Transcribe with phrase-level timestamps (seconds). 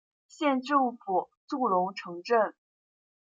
[0.27, 2.55] 县政府驻龙城镇。